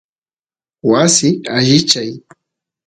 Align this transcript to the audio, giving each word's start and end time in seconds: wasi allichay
wasi 0.89 1.29
allichay 1.55 2.11